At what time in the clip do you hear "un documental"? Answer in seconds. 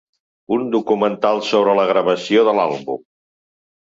0.55-1.41